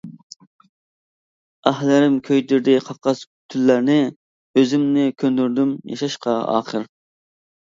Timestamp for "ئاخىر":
6.57-6.91